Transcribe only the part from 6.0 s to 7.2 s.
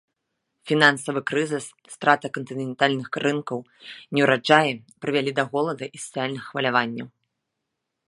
сацыяльных хваляванняў.